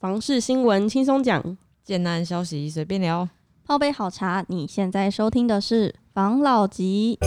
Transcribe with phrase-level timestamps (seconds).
[0.00, 3.28] 房事新闻轻松讲，简单消息随便聊。
[3.64, 7.18] 泡杯好茶，你现在收听的是房老吉。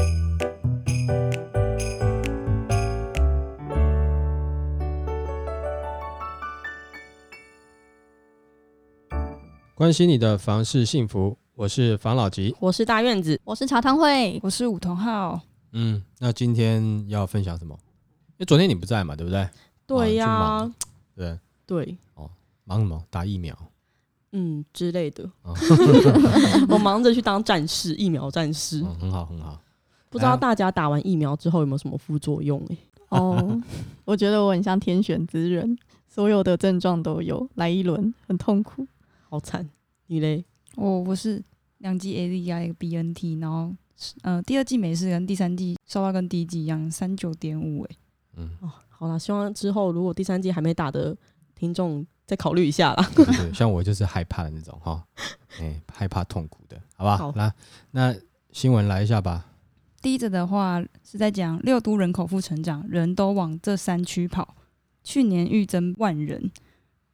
[9.75, 12.55] 关心你的房事幸福，我是房老吉。
[12.61, 15.41] 我是大院子，我是茶汤会，我是武同浩。
[15.73, 17.77] 嗯，那今天要分享什么？
[18.29, 19.49] 因为昨天你不在嘛，对不对？
[19.85, 20.71] 对呀、
[21.13, 21.97] 对，对，
[22.71, 23.03] 忙什么？
[23.09, 23.57] 打疫苗。
[24.33, 25.29] 嗯之类的。
[25.43, 25.53] 哦
[26.69, 28.81] 我忙着去当战士，疫苗战士。
[28.81, 29.59] 嗯，很好，很好。
[30.09, 32.77] 不知道大家打完疫苗之后有没有什么副作用、欸？
[33.09, 33.61] 哦，
[34.05, 38.87] 我觉得我很像天选之人，所有的症状都有，来一轮很痛苦。
[39.29, 39.69] 好惨，
[40.07, 40.45] 你嘞？
[40.75, 41.43] 我我是
[41.79, 43.73] 两剂 A Z 加一个 B N T，然后
[44.21, 47.95] 呃第二季没事，跟第三季烧到跟第一季一样，三九点五哎。
[48.37, 51.15] 嗯哦，好啦，希望之后如果第三季还没打的
[51.53, 53.11] 听众再考虑一下啦。
[53.15, 55.03] 对对，像我就是害怕的那种哈，
[55.59, 57.31] 哎、害怕痛苦的，好吧好？
[57.31, 57.53] 好来，
[57.91, 58.15] 那
[58.51, 59.45] 新闻来一下吧。
[60.01, 64.55] 第一则的话是在讲六都人口负成长，人都往这三区跑，
[65.03, 66.51] 去年预增万人。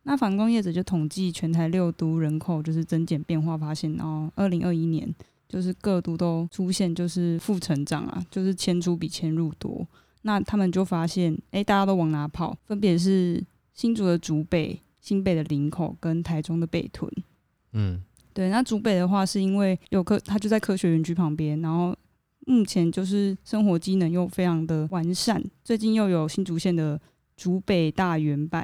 [0.03, 5.13] 那反工业者就统计全台六都人口就是增减变化，发现，然后二零二一年
[5.49, 9.85] 就是各都都出现就是负成长啊，就是迁出比迁入多。
[10.21, 12.57] 那他们就发现，哎、大家都往哪跑？
[12.63, 13.43] 分别是
[13.73, 17.09] 新竹的竹北、新北的林口跟台中的北屯。
[17.71, 21.95] 嗯对，那竹北的话是因为有科，它就在科学园区旁边，然后
[22.45, 26.99] 目前就是生活机能又非常的完善，最近又有新竹县的
[27.37, 28.59] 竹北大圆柏，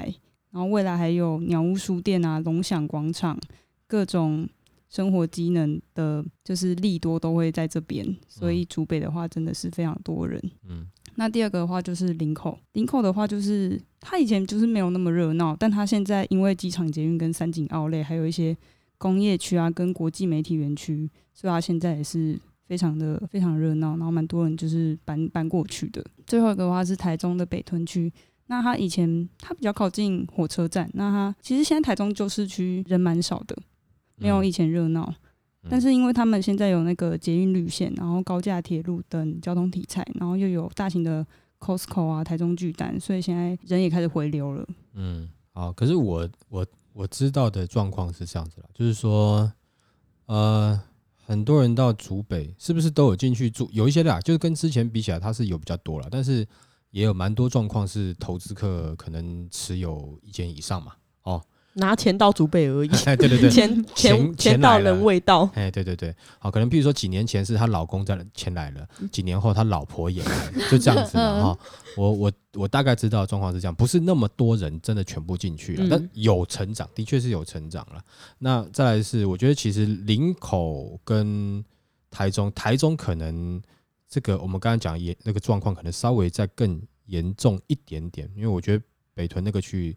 [0.50, 3.38] 然后未来还有鸟屋书店啊、龙享广场，
[3.86, 4.46] 各种
[4.90, 10.40] 生活机能的，就是利多都会在这边，所以竹北的话真的是非常多人。
[10.68, 18.56] 嗯那第二个的话就是林口，林口的话就是它以前就是没有那么热闹，但它现在因为机场捷运跟三井奥莱，还有一些
[18.98, 26.04] 工业区啊跟国际媒体园区，所以它现在也是非常的非常热闹，然后蛮多人就是搬搬过去的。
[26.26, 28.12] 最后一个的话是台中的北屯区，
[28.46, 33.56] 那它以前它比较靠近火车站，那它其实现在台中旧市区人蛮少的，
[34.16, 35.04] 没有以前热闹。
[35.08, 35.14] 嗯
[35.70, 41.26] 但是因为他们现在有那个捷运绿线，然后高架铁路等交通题材，然后又有大型的
[41.58, 44.66] Costco 啊、台中巨蛋，所以现在人也开始回流了。
[44.92, 45.72] 嗯，好。
[45.72, 49.50] 可是我我我知道的状况是这样子啦，就是说，
[50.26, 50.78] 呃，
[51.24, 53.68] 很多人到竹北是不是都有进去住？
[53.72, 56.46] 有一些啦，就是跟之前比起来，它是有比较多了，但是
[56.90, 60.92] 也有蛮多状况是投资客可能持有一间以上嘛。
[61.74, 65.48] 哦，拿钱到祖辈而已， 哎，对对对，钱钱钱钱到人未到。
[65.54, 71.58] 哎，对对对，好，可能比如说几年前是她老公在前来了，几年后她老婆也来了，就这样子嘛哈。
[71.96, 78.02] 我我我大概知道状况是这样，不是那么多人真的全部进去了，嗯但有成长，的确是有成长了。
[78.38, 81.64] 那再来是，我觉得其实林口跟
[82.10, 83.60] 台中，台中可能
[84.08, 88.82] 这个我们刚刚讲也那个状况可能稍微再更严重一点点，因为我觉得
[89.14, 89.96] 北屯那个区域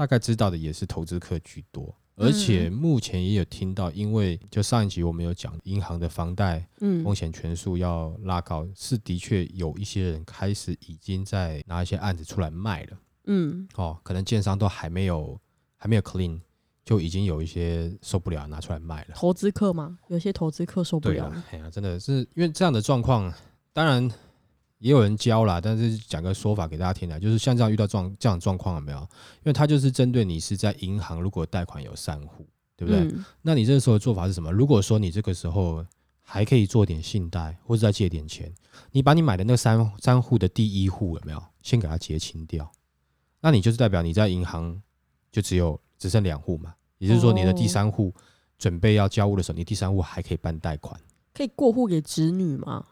[0.00, 1.94] 大概知道的也是投资客居多。
[2.16, 12.98] 而且目前也有听到，因为就上一集我们有讲，银行的房贷嗯风险权数要拉高，是的确有一些人开始已经在拿一些案子出来卖了。
[13.24, 15.38] 嗯，哦，可能建商都还没有
[15.76, 16.40] 还没有 clean，
[16.82, 19.14] 就已经有一些受不了拿出来卖了。
[19.14, 23.30] 投资客嘛，有些投资客受不了哎呀，真的是因为这样的状况，
[23.74, 24.10] 当然
[24.80, 28.98] 也有人教啦，但是讲个说法给大家听啊，就是像这样遇到状这样状况有没有？
[28.98, 32.46] 因为他就是针对你是在银行，如果贷款有三户，
[32.76, 33.02] 对不对？
[33.02, 34.50] 嗯那你这个时候的做法是什么？
[34.50, 35.84] 如果说你这个时候
[36.22, 38.50] 还可以做点信贷，或者再借点钱，
[38.90, 42.70] 你把你买的那三三户的第一户有没有先给它结清掉？
[43.40, 44.80] 那你就是代表你在银行
[45.30, 48.14] 就只有只剩两户嘛，也就是说你的第哦三户
[48.56, 50.98] 准备要交屋的时候，你第三户还可以办贷款。
[51.34, 52.86] 可以过户给子女吗？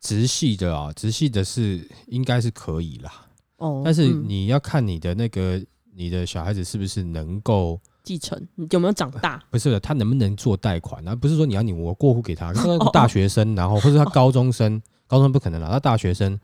[0.00, 3.26] 直系的啊，直系的是应该是可以啦，
[3.58, 5.62] 哦，但是嗯你要看你的那个
[5.94, 9.42] 你的小孩子是不是能够，继承你有没有长大？
[9.50, 16.38] 不是的，他能不能做贷款，而不是说你要你我过户给他， 那个大学生，然后或者他高中生， 高中生不可能啦，他大学生，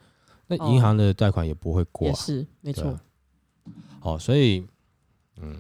[0.47, 3.01] 那银行的贷款也不会过啊，也是没错对啊。
[4.03, 4.65] 哦，所以
[5.41, 5.57] 嗯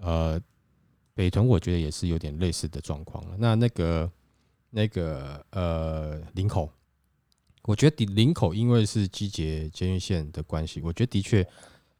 [0.00, 0.40] 呃，
[1.14, 3.36] 北屯我觉得也是有点类似的状况了。
[3.38, 4.10] 那那个
[4.70, 6.70] 那个呃林口，
[7.68, 11.46] 我觉得林口因为是机捷监狱线的关系，我觉得的确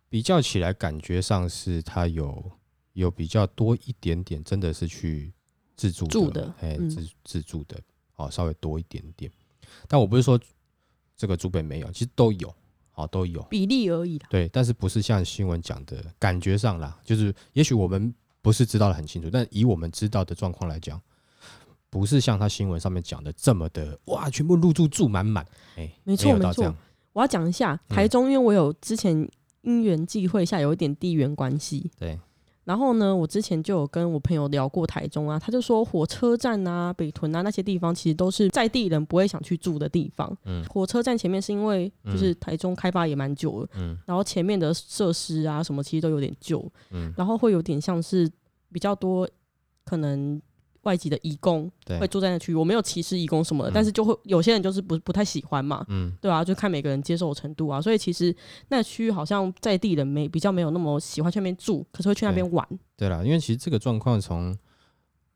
[0.08, 2.50] 比较起来，感觉上是它有
[2.94, 5.30] 有比较多一点点，真的是去
[5.76, 7.78] 自助住的哎，嗯自自助的
[8.16, 9.30] 哦，稍微多一点点。
[9.86, 10.40] 但我不是说
[11.14, 12.54] 这个竹北没有，其实都有
[12.94, 13.42] 哦，都有。
[13.50, 14.26] 比例而已啦。
[14.30, 20.98] 对，但是不是像新闻讲的感觉上啦，就是也许我们不是知道的很清楚，但以我们知道的状况来讲，
[21.90, 25.44] 不是像他新闻上面讲的这么的哇，全部入住住满满，
[25.76, 26.74] 哎，没错没错。
[27.14, 27.96] 我要讲一下嗯。
[27.96, 29.28] 台中，因为我有之前
[29.62, 32.18] 因缘际会下有一点地缘关系，对，
[32.64, 40.36] 然后呢，我之前就有跟我朋友聊过台中啊，他就说火车站啊、北屯啊那些地方，其实都是在地人不会想去住的地方。
[40.44, 40.62] 嗯。
[40.66, 43.98] 火车站前面是因为就是台中开发也蛮久了，嗯。
[44.04, 48.30] 然后前面的设施啊什么其实都有点旧，嗯，然后会有点像是
[48.70, 49.28] 比较多
[49.84, 50.40] 可能
[50.88, 52.54] 外籍的义工对会，住在那区域。
[52.54, 57.78] 我没有歧视义工什么的，嗯但是就会有些人就是不不太喜欢嘛，嗯对啊，就看每个人接受的程度啊。
[57.82, 58.34] 所以其实
[58.68, 62.66] 那区域好像在地人没比较没有那么喜欢去那边住，可是会去那边玩。
[62.96, 64.56] 对啦，因为其实这个状况从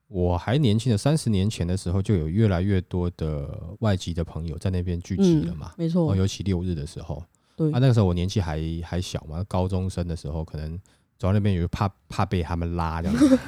[0.09, 5.73] 我还年轻的三十年前的时候，就有越来越多的外籍的朋友在那边聚集了嘛。
[5.77, 7.23] 没错，哦，尤其六日的时候，
[7.57, 10.79] 对啊，那个时候我年纪还还小嘛，高中生的时候，可能
[11.23, 13.39] 走到那边有怕怕被他们拉这样 子，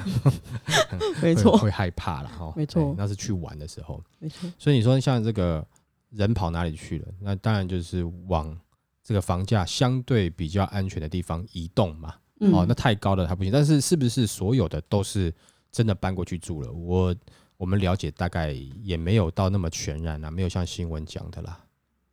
[1.21, 2.53] 没错，会会害怕了哈。
[2.55, 5.67] 没错对那是去玩的时候，没错，所以你说像这个
[6.11, 7.07] 人跑哪里去了？
[7.19, 8.57] 那当然就是往
[9.03, 12.15] 这个房价相对比较安全的地方移动嘛。
[12.39, 13.51] 嗯哦，那太高了还不行。
[13.51, 15.33] 但是是不是所有的都是
[15.69, 16.71] 真的搬过去住了？
[16.71, 17.13] 我
[17.57, 21.59] 我们了解大概也没有到那么全然啊，没有像新闻讲的啦，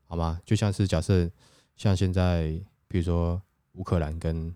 [0.08, 0.40] 好吗？
[0.44, 1.30] 就像是假设
[1.76, 3.40] 像现在，比如说
[3.74, 4.52] 乌克兰跟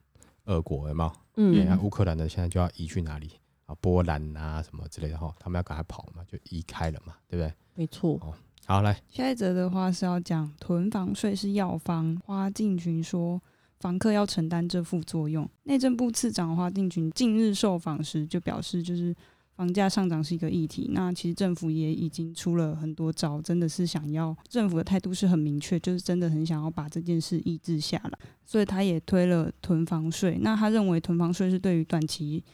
[0.46, 3.30] 俄国有没嗯啊，乌克兰的现在就要移去哪里
[3.66, 3.74] 啊？
[3.80, 7.52] 波兰啊什么之类的哈，他们要赶快跑嘛，就移开了嘛，对不对？
[7.74, 8.34] 没错，哦
[8.64, 13.40] 好，来，下一则的话是要讲囤房税是药方，花敬群说
[13.78, 15.48] 房客要承担这副作用。
[15.64, 19.14] 内政部次长花敬群近日受访时就表示，就是
[19.56, 30.38] 房价上涨是一个议题，那其实政府也已经出了很多招，真的是想要政府的态度是很明确，就是真的很想要把这件事抑制下来，所以他也推了囤房税。
[30.42, 32.44] 那他认为囤房税是对于短期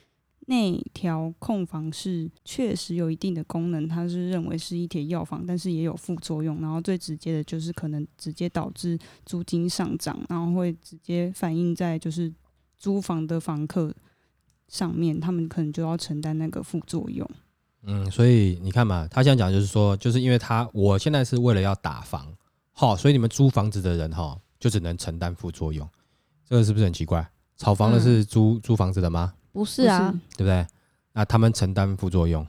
[0.46, 6.60] 内调控房是确实有一定的功能，他是认为是一帖药房，但是也有副作用。
[6.60, 8.96] 然后最直接的就是可能直接导致
[9.26, 12.32] 租金上涨，然后会直接反映在就是
[12.78, 13.92] 租房的房客
[14.72, 17.28] 上面，他们可能就要承担那个副作用。
[17.82, 22.26] 嗯，所以你看嘛，他现在讲就是说，就是因为他我现在是为了要打房，
[22.72, 25.86] 好，所以你们租房子的人哈，就只能承担副作用，
[26.48, 27.28] 这个是不是很奇怪？
[27.58, 29.34] 炒房的是租、租房子的吗？
[29.52, 30.66] 不是啊，对不对？
[31.12, 32.46] 那他们承担副作用，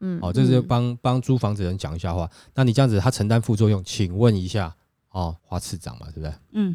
[0.00, 2.28] 嗯，哦，这是嗯帮帮租房子的人讲一下话。
[2.54, 4.74] 那你这样子，他承担副作用，请问一下，
[5.10, 6.32] 哦，花次长嘛，对不对？
[6.52, 6.74] 嗯，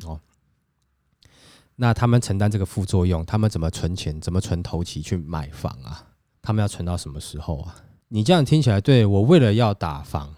[1.77, 6.07] 那他们承担这个副作用，他们怎么存钱，怎么存头期去买房啊？
[6.42, 7.75] 他们要存到什么时候啊？
[8.07, 10.36] 你这样听起来，对我为了要打房，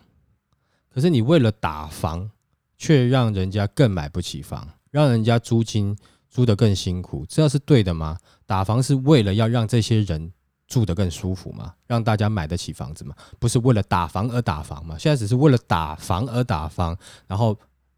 [0.90, 2.32] 可是你为了打房，
[2.78, 5.96] 却让人家更买不起房，让人家租金
[6.30, 8.18] 租得更辛苦，这样是对的吗？
[8.46, 10.32] 打房是为了要让这些人
[10.68, 11.76] 住得更舒服吗？
[11.86, 13.14] 让大家买得起房子吗？
[13.38, 14.98] 不是为了打房而打房吗？
[14.98, 16.98] 现在只是为了打房而打房，
[17.28, 17.56] 然后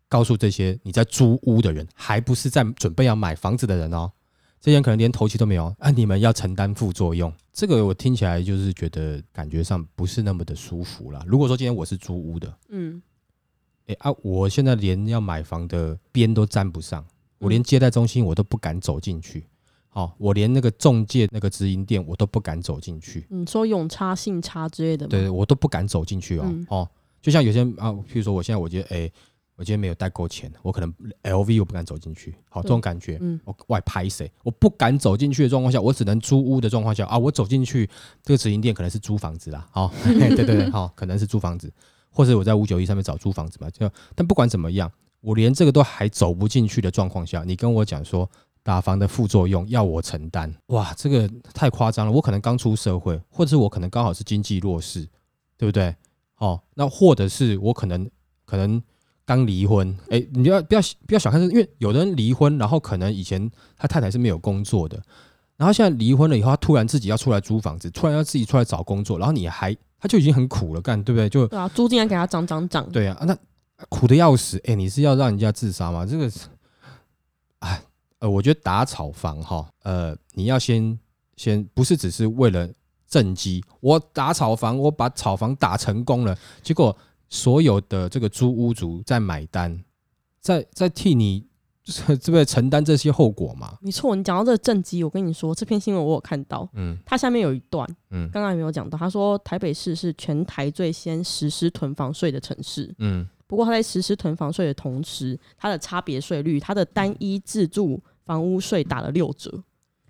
[0.09, 4.11] 告诉这些你在租屋的人，还不是在准备要买房子的人哦。
[4.59, 11.23] 这些人可能连头期都没有啊，你们要承担副作用，这个我听起来就是觉得感觉上不是那么的舒服啦。
[11.25, 13.01] 如果说今天我是租屋的，嗯，
[13.85, 17.05] 诶啊，我现在连要买房的边都沾不上，
[17.37, 19.45] 我连接待中心我都不敢走进去，
[19.87, 25.09] 好、我连那个中介那个直营店我都不敢走进去，你说永差、信差之类的吗？
[25.09, 26.67] 对我都不敢走进去哦、嗯。
[26.69, 26.89] 哦，
[27.21, 29.13] 就像有些啊，譬如说我现在我觉得，诶，
[29.59, 30.89] 我今天没有带够钱，我可能
[31.23, 37.85] LV 我不敢走进去，好，这种感觉，嗯我外拍谁，我不敢走进去的状况下，我只能租屋的状况下啊，我走进去
[38.23, 41.69] 这个直营店可能是租房子啦，好、嘿对对对，好、可能是租房子，
[42.09, 44.89] 或者我在五九一上面找租房子嘛，就但不管怎么样，
[45.19, 48.31] 我连这个都还走不进去的状况下，你跟我讲说
[48.63, 55.05] 打房的副作用要我承担，哇，这个太夸张了，我可能刚出社会，或者是我可能刚好是经济弱势，
[55.57, 55.93] 对不对？
[56.37, 58.09] 哦，那或者是我可能
[58.45, 58.81] 可能。
[59.29, 63.39] 刚离婚，哎、你不要不要不要小看这，因为有的人离婚，然后可能以前
[63.77, 64.99] 他太太是没有工作的，
[65.55, 71.29] 然后现在离婚了以后，他突然自己要出来租房子，突然要自己出来找工作，然后你还他就已经很苦了，干对不对？
[71.29, 72.89] 就对啊，租金还给他涨涨涨。
[72.91, 73.37] 对啊，啊那
[73.87, 76.07] 苦的要死，哎、你是要让人家自杀吗？
[76.07, 76.47] 这个是，
[77.59, 77.79] 哎，
[78.17, 80.97] 呃，我觉得打炒房哈，呃，你要先
[81.35, 82.67] 先不是只是为了
[83.07, 86.97] 政绩，我打炒房，我把炒房打成功了，结果
[87.29, 89.83] 所有的这个租屋族在买单，
[90.39, 91.45] 在在替你
[91.83, 93.77] 这这个承担这些后果嘛？
[93.81, 102.93] 没错，你讲到这个政绩，我跟你说，这篇新闻我有看到，嗯它下面有一段，嗯刚刚也没有讲到，他说台北市是全台最先实施囤房税的城市。
[102.99, 109.63] 嗯不过它在实施囤房税的同时，它的差别税率，它的单一自住房屋税打了六折。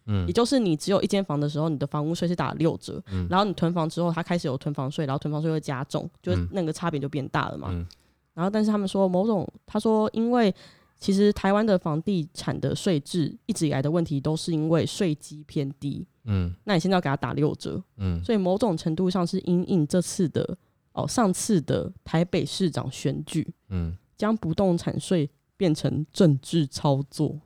[0.09, 0.27] 嗯。
[0.27, 3.25] 也就是你只有一间房的时候，你的房屋税是打了六折，嗯。
[3.29, 7.69] 然后你囤房之后，它开始有囤房税，然后囤房税会加重，就那个差别就变大了嘛。
[7.71, 7.87] 嗯。
[8.33, 10.53] 然后，但是他们说某种，他说因为
[10.97, 16.53] 其实台湾的房地产的税制一直以来的问题都是因为税基偏低，嗯。
[16.65, 18.23] 那你现在要给他打六折，嗯。
[18.23, 20.57] 所以某种程度上是因应这次的
[20.93, 27.37] 哦上次的台北市长选举，嗯，将不动产税变成政治操作，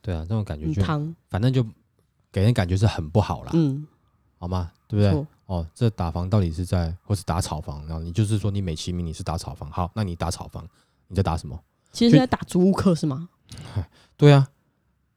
[0.00, 0.66] 对啊，这种感觉
[1.28, 1.64] 反正就
[2.32, 3.86] 给人感觉是很不好啦，嗯，
[4.38, 4.72] 好吗？
[4.88, 5.26] 对不对？
[5.46, 7.86] 哦，这打房到底是在，或是打炒房？
[7.86, 10.66] 然后你就是说你美其名你是打炒房，好，那你打炒房，
[11.08, 11.58] 你在打什么？
[11.92, 13.28] 其实是在打租屋客是吗？
[14.16, 14.48] 对啊，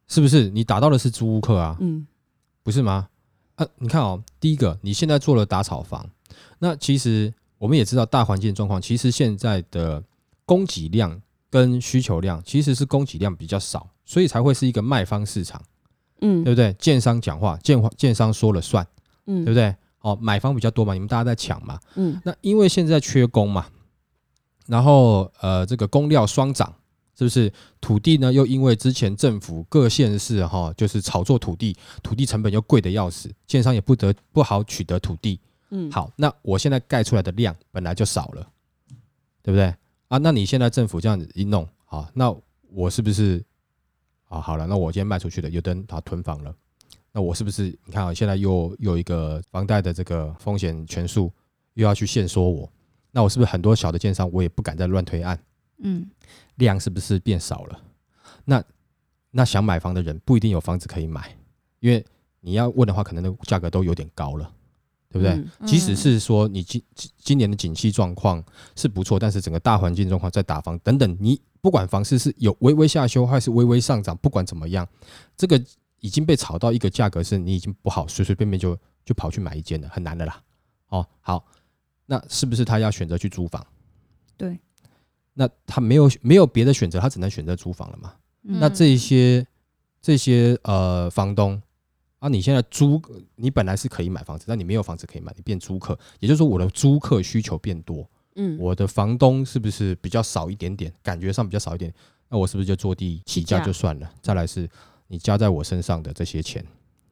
[0.07, 0.49] 是不是？
[0.49, 2.05] 你打到的是租屋客啊，嗯
[2.63, 3.07] 不是吗？
[3.55, 6.09] 啊，你看哦，第一个，你现在做了打炒房，
[6.59, 10.03] 那其实我们也知道大环境状况，其实现在的
[10.45, 15.61] 供给量跟需求量其实是供给量比较少，所以才会是一个卖方市场，
[16.21, 16.73] 嗯对不对？
[16.79, 18.85] 建商讲话，建建商说了算，
[19.27, 19.75] 嗯，对不对？
[20.01, 23.65] 哦，买方比较多嘛，你们大家在抢嘛，嗯那因为现在缺工嘛，
[24.67, 26.73] 然后呃，这个工料双涨，
[27.17, 27.51] 是不是？
[27.81, 35.39] 土地呢，又因为之前政府各县市哈、就是炒作土地，土地成本又贵的要死，建商也不得不好取得土地。
[35.71, 38.47] 嗯，好，那我现在盖出来的量本来就少了，
[39.41, 39.73] 对不对？
[40.07, 42.35] 啊，那你现在政府这样子一弄，好，那
[42.71, 43.43] 我是不是
[44.35, 44.41] 啊？
[44.41, 46.53] 好了，那我今天卖出去的有的人他囤房了，
[47.11, 51.31] 那我是不是你看啊，现在又又有一个房贷的这个风险权数
[51.73, 52.69] 又要去限缩我，
[53.11, 55.39] 那我是不是很多小的建商我也不敢再乱推案，
[55.79, 56.09] 嗯，
[56.55, 57.79] 量是不是变少了？
[58.43, 58.63] 那
[59.31, 61.35] 那想买房的人不一定有房子可以买，
[61.79, 62.05] 因为
[62.39, 64.51] 你要问的话，可能那个价格都有点高了，
[65.15, 65.31] 对不对？
[65.31, 68.43] 嗯即使是说你今今今年的景气状况
[68.75, 74.85] 是不错，但是整个大环境状况在打房等等，你不管房市是有微微下修还是微微上涨，不管怎么样，
[75.37, 75.63] 这个
[76.01, 80.41] 已经被炒到一个价格，是你已经不好随随便便就就跑去买一间了，很难的啦。
[80.89, 81.45] 哦，好，
[82.05, 83.65] 那是不是他要选择去租房？
[84.35, 84.59] 对，
[85.33, 88.13] 那他没有没有别的选择，他只能选择租房了嘛？
[88.43, 89.47] 嗯那这一些
[90.01, 91.59] 这些呃房东
[92.25, 92.99] 啊，你现在租，
[93.35, 101.93] 你本来是可以买房子，但你没有房子可以买，你变租客，也就是说我的租客需求变多，嗯，我的房东是不是比较少一点点，感觉上比较少一点，
[102.27, 104.11] 那我是不是就坐地起价就算了？
[104.23, 104.67] 再来是
[105.07, 106.65] 你加在我身上的这些钱，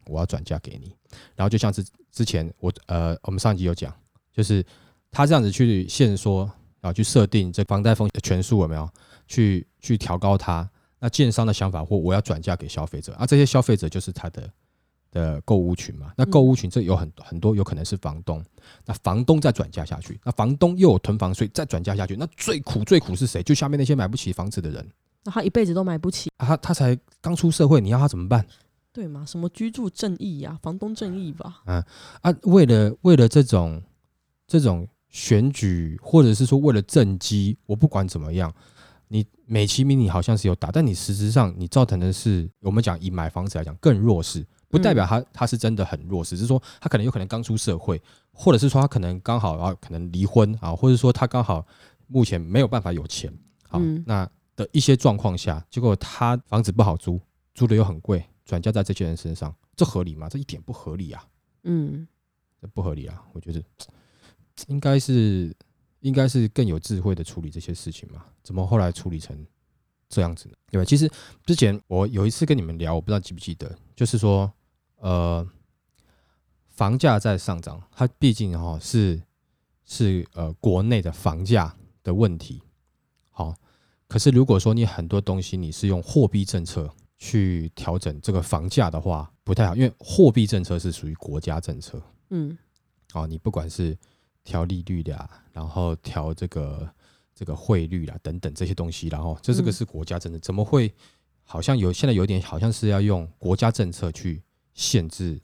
[0.07, 0.95] 我要转嫁给你，
[1.35, 3.93] 然后就像是之前我呃我们上集有讲，
[4.31, 4.65] 就是
[5.11, 6.49] 他这样子去限缩
[6.81, 8.89] 啊，去设定这房贷风险权数有没有？
[9.27, 10.67] 去去调高它，
[10.99, 13.13] 那建商的想法或我要转嫁给消费者。
[13.13, 14.49] 啊，这些消费者就是他的
[15.13, 16.11] 的购物群嘛。
[16.17, 18.43] 那购物群这有很很多有可能是房东，
[18.85, 23.41] 那房东再转嫁下去，那房东又有囤房税再转嫁下去，那最苦最苦是谁？
[23.41, 24.85] 就下面那些买不起房子的人
[25.23, 28.45] 那他一辈子都买不起，啊，他他才刚出社会，你要他怎么办
[28.91, 29.23] 对吗？
[29.25, 31.61] 什么居住正义呀、房东正义吧？
[31.65, 31.81] 嗯
[32.21, 32.35] 啊？
[32.43, 33.81] 为了为了这种
[34.45, 38.53] 这种选举，或者是说为了政绩，我不管怎么样。
[39.09, 44.43] 你美其名你好像是有打，但你实质上你造成的是，我们讲以买房子来讲更弱势，
[44.73, 48.01] 不代表他他是真的很弱势，只是说他可能有可能刚出社会，
[48.31, 51.63] 或者是说他可能刚好啊可能离婚啊，或者说他刚好
[52.07, 53.31] 目前没有办法有钱，
[53.69, 57.21] 好，嗯那的一些状况下，结果他房子不好租，
[57.53, 60.27] 租的又很贵，转嫁在这些人身上，这合理吗？
[60.27, 61.23] 这一点不合理啊，
[61.65, 62.07] 嗯，
[62.59, 63.63] 这不合理啊，我觉得
[64.67, 65.55] 应该是
[65.99, 68.25] 应该是更有智慧的处理这些事情嘛？
[68.43, 69.37] 怎么后来处理成
[70.09, 70.55] 这样子呢？
[70.69, 70.85] 对吧？
[70.85, 71.09] 其实
[71.45, 74.51] 之前我有一次跟你们聊，我不知道记不记得，就是说，
[75.03, 75.45] 呃，
[76.69, 79.21] 房价在上涨，它毕竟哈、是
[79.83, 82.63] 是呃国内的房价的问题，
[83.29, 83.53] 好，
[84.07, 92.57] 可是如果说你很多东西你是用货币政策去调整这个房价的话，不太好，因为货币政策是属于国家政策，嗯。
[93.13, 93.97] 哦，你不管是
[94.45, 96.89] 调利率的、啊，然后调这个
[97.35, 99.73] 这个汇率啦等等这些东西，然后这这个嗯。
[99.73, 100.93] 是国家政策，怎么会
[101.43, 104.41] 好像有现在有点好像是要用国家政策去
[104.73, 105.39] 限制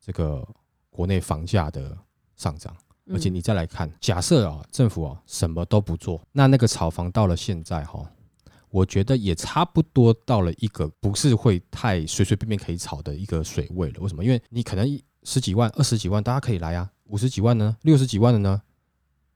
[0.00, 0.46] 这个
[0.90, 1.96] 国内房价的
[2.36, 2.76] 上涨？
[3.12, 8.08] 而且嗯你再来看，假设啊，政府啊什么都不做，那那个炒房到了现在哈、
[8.70, 14.00] 我觉得也差不多到了一个不是会太随随便便可以炒的一个水位了。
[14.00, 14.24] 为什么？
[14.24, 18.62] 因为你可能十几万、二十几万，大家可以来啊；五十几万呢，六十几万的呢，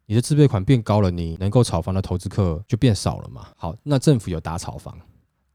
[0.06, 3.48] 你的自备款变高了，你能够炒房的投资客就变少了嘛。
[3.56, 4.96] 好，那政府有打炒房，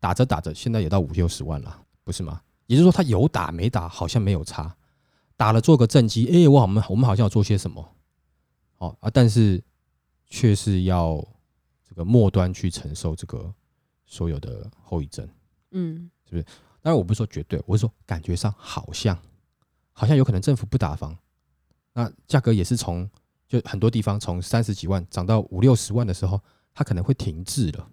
[0.02, 2.42] 打着打着，现在也到五六十万了，不是吗？
[2.72, 4.74] 也就是说，他有打没打好像没有差，
[5.36, 7.86] 打了做个正绩，哎、我好我们我们好像要做些什么，
[8.78, 9.62] 哦啊，但是
[10.30, 11.22] 却是要
[11.86, 13.54] 这个末端去承受这个
[14.06, 15.28] 所有的后遗症。
[15.72, 16.10] 嗯。
[16.24, 16.44] 是不是？
[16.82, 19.20] 当然，我不是说绝对，我是说感觉上好像
[19.92, 21.14] 好像有可能政府不打房，
[21.92, 23.10] 那价格也是从
[23.50, 26.40] 就很多地方从三十几万涨到五六十万的时候，
[26.74, 27.90] 它可能会停滞了。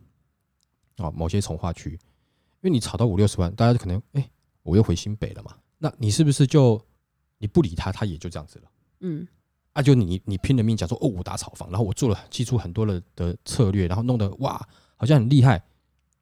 [0.99, 1.99] 哦，某些从化区，因
[2.61, 4.31] 为你炒到五六十万，大家就可能哎、
[4.69, 6.81] 我又回新北了嘛，那你是不是就
[7.39, 8.71] 你不理他，他也就这样子了？
[9.01, 9.27] 嗯。
[9.75, 14.61] 啊，就你你拼了命讲说哦，我打炒房，然后我做了记出很多的的策略，然后弄得哇，
[14.97, 15.57] 好像很厉害，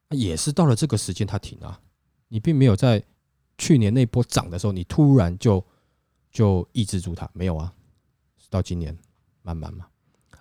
[0.09, 1.81] 啊也是到了这个时间他停啊，
[2.29, 3.03] 你并没有在
[3.57, 5.65] 去年那波涨的时候，你突然就
[6.31, 7.73] 就抑制住他，没有啊，
[8.37, 8.95] 是到今年
[9.41, 9.89] 慢慢嘛，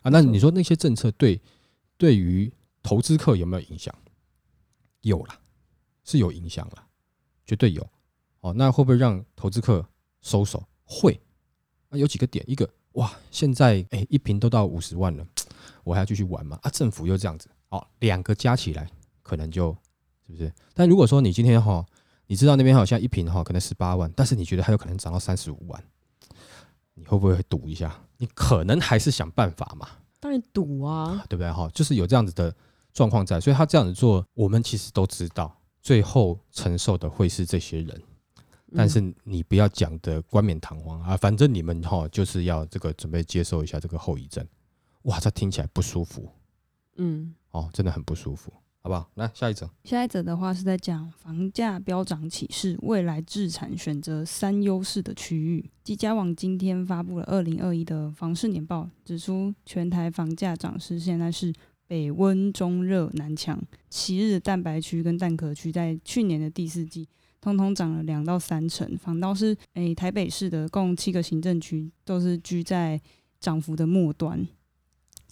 [0.02, 1.40] 啊，那你说那些政策对
[1.96, 2.52] 对于
[2.84, 3.96] 投资客有没有影响？
[5.02, 5.40] 有啦，
[6.04, 6.86] 是有影响啦，
[7.46, 7.88] 绝对有。
[8.46, 9.84] 哦，那会不会让投资客
[10.22, 10.64] 收手？
[10.84, 11.20] 会。
[11.90, 15.26] 啊，有几个点，一个哇，现在哎、一瓶都到五十万了，
[15.84, 16.60] 我还要继续玩吗？
[16.62, 18.88] 啊，政府又这样子，哦，两个加起来
[19.24, 19.76] 可能就
[20.28, 20.54] 是不是？
[20.76, 21.84] 但如果说你今天哈，
[22.28, 25.84] 你知道那边好像一瓶哈可能十八万，但是你觉得它有可能涨到三十五万，
[26.94, 28.00] 你会不会赌一下？
[28.18, 31.52] 你可能还是想办法嘛，当然赌啊，对不对？
[31.52, 32.56] 哈，就是有这样子的
[32.94, 38.02] 状况在，所以他这样子做，我们其实都知道，最后承受的会是这些人。
[38.76, 44.46] 但是你不要讲的冠冕堂皇啊，反正你们哈就是要这个准备接受一下这个后遗症，
[45.04, 46.30] 哇，这听起来不舒服
[46.98, 48.52] 嗯哦，真的很不舒服，
[48.82, 49.10] 好不好？
[49.16, 55.70] 来下一则，下一则的话是在讲房价飙涨启示，未来置产选择三优势的区域。
[55.84, 61.54] 积家网今天发布了二零二一的房市年报，指出全台房价涨势现在是
[61.88, 67.08] 北温中热南强，七日蛋白区跟蛋壳区在去年的第四季。
[67.46, 73.00] 通通涨了两到三成，反倒是诶、台北市的共七个行政区都是居在
[73.40, 74.46] 涨幅的末端，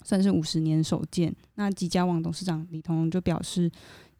[0.04, 1.34] 算是五十年首见。
[1.56, 3.68] 那几家网董事长李彤就表示，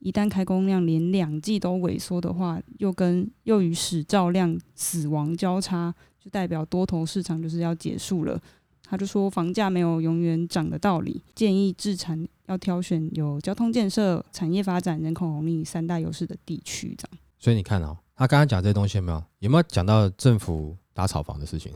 [0.01, 8.41] 一旦开工量连两季都萎缩的话，又跟又与使照量死亡交叉，就代表多头市场就是要结束了。
[8.87, 17.19] 他就说，房价没有永远涨的道理，建议置产要挑选有交通建设、产业发展、人口红利三大优势的地区，这样。
[17.45, 19.23] 所以你看哦，他刚刚讲这些东西有没有？
[19.41, 21.71] 有没有讲到政府打炒房的事情？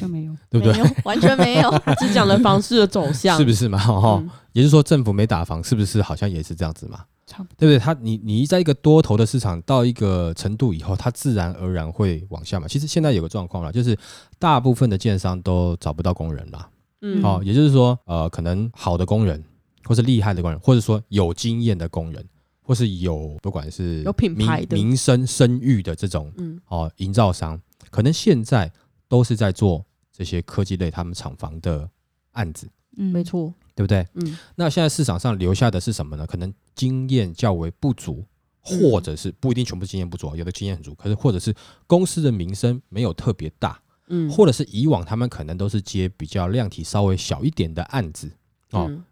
[0.00, 0.34] 就没有。
[0.48, 1.70] 对不对完全没有。
[2.00, 3.78] 只讲了房市的走向， 是不是嘛？
[3.78, 7.04] 哈、嗯也就是说政府没打房，是不是好像也是这样子嘛？
[7.26, 7.54] 差不多。
[7.58, 7.78] 对不对？
[7.78, 12.66] 它你你在一个多头的市场到一个程度以后，它自然而然会往下嘛。
[12.66, 13.94] 其实现在有个状况了，就是
[14.38, 16.66] 大部分的建商都找不到工人啦。
[17.02, 19.44] 嗯哦，也就是说，呃，可能好的工人，
[19.84, 22.24] 或是厉害的工人，或者说有经验的工人，
[22.66, 28.72] 或是有不管是有品民牌的民生声誉的这种嗯哦营造商，可能现在
[29.06, 31.88] 都是在做这些科技类他们厂房的
[32.32, 33.22] 案子，嗯，没。
[33.22, 34.06] 错，对不对？
[34.14, 36.26] 嗯那现在市场上留下的是什么呢？
[36.26, 38.24] 可能经验较为不足，
[38.70, 41.54] 嗯或者是不一定全部经验不足啊，有的经验很足，可是或者是
[41.86, 48.30] 公司的名声没有特别大，嗯，或者是以往他们可能都是接比较量体稍微小一点的案子
[48.70, 48.86] 哦。
[48.88, 49.04] 嗯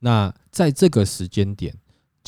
[0.00, 1.74] 那在这个时间点，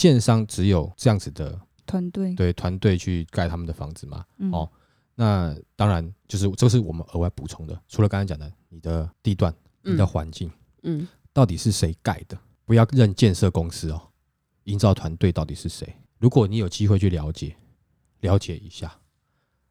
[0.00, 2.34] 建商只有这样子的团队。
[2.34, 4.24] 对团队去盖他们的房子嘛？
[4.38, 4.66] 嗯哦，
[5.14, 10.50] 那当然就是这是我们额外补充的，除了刚才讲的你的地段、你的环境。
[10.84, 12.38] 嗯到底是谁盖的？
[12.64, 14.00] 不要认建设公司哦，
[14.64, 15.94] 营造团队到底是谁？
[16.18, 17.54] 如果你有机会去了解，
[18.20, 18.98] 了解一下，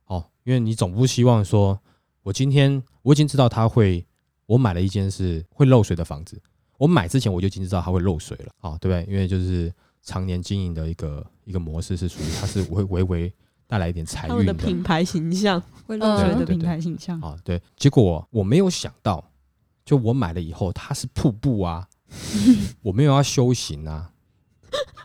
[0.05, 1.81] 哦，因为你总不希望说，
[2.21, 4.05] 我今天我已经知道他会，
[4.45, 6.39] 我买了一间是会漏水的房子，
[6.77, 9.13] 我买之前我就已经知道它会漏水了，啊、对不对？
[9.13, 13.33] 因为就是常年经营的一个一个模式是属于它是会微微
[13.67, 17.19] 带来一点财他们运的的品牌形象， 会漏水嗯的品牌形象。
[17.21, 19.23] 啊，对，结果我没有想到，
[19.85, 21.87] 就我买了以后，它是瀑布啊，
[22.81, 24.11] 我没有要修行啊。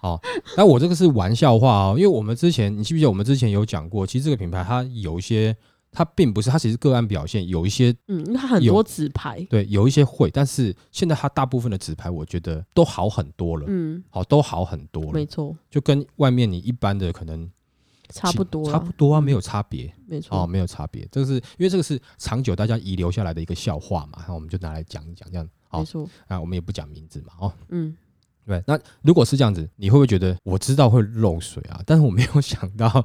[0.00, 0.20] 好，
[0.56, 5.56] 那我这个是玩笑话哦，因为我们之前，你记不记得我们之前有讲过，其实这个品牌它有一些，
[5.94, 15.12] 它并不是，它其实个案表现有一些嗯，因为它很多纸牌，对，有一些会，但是现在它大部分的纸牌，我觉得都好很多了，嗯，好，都好很多了。
[15.12, 17.48] 没，错，就跟外面你一般的可能
[18.08, 19.94] 差不多，差不多啊，没有差别。
[20.06, 25.48] 没错，哦，没有差别，这个是因为这个是长久大家遗留下来的一个笑话嘛，那我们就拿来讲一讲，这样。
[25.68, 27.96] 好没错，啊，我们也不讲名字嘛，哦，嗯，
[28.46, 33.04] 对，那如果是这样子，你会不会觉得我知道会漏水啊，但是我没有想到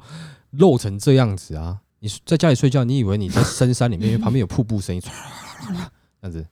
[0.50, 1.80] 漏成这样子啊？
[2.00, 5.10] 你在家里睡觉，你以为你在深山里面，因为旁边有瀑布声音，唰
[6.20, 6.44] 这样子，